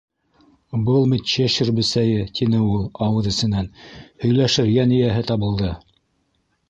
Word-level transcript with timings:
—Был 0.85 1.03
бит 1.11 1.27
Чешир 1.33 1.69
Бесәйе, 1.79 2.23
—тине 2.39 2.61
ул 2.69 2.87
ауыҙ 3.09 3.29
эсенән. 3.33 3.69
—һөйләшер 4.25 4.73
йән 4.77 4.97
эйәһе 4.97 5.23
табылды! 5.33 5.71